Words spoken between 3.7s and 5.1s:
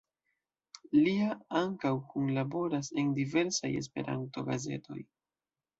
Esperanto-gazetoj.